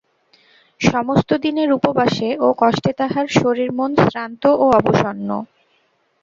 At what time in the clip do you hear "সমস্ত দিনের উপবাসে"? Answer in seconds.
0.81-2.29